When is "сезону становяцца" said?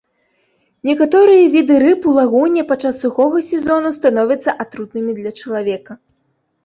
3.51-4.51